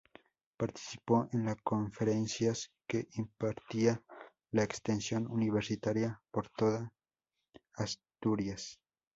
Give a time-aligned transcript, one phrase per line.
[0.57, 4.01] Participó en la conferencias que impartía
[4.49, 6.91] la Extensión Universitaria por toda
[7.75, 8.79] Asturias.